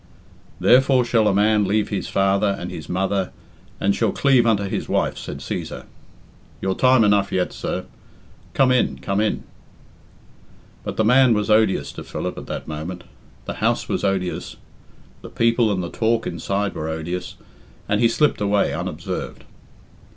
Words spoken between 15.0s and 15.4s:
the